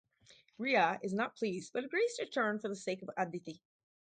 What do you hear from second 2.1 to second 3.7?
to return for the sake of Aditi.